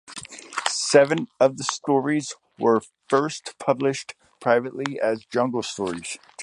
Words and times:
Seven 0.67 1.27
of 1.39 1.57
the 1.57 1.63
stories 1.63 2.33
were 2.57 2.81
first 3.07 3.53
published 3.59 4.15
privately 4.39 4.99
as 4.99 5.25
Jungle 5.25 5.61
Stories. 5.61 6.17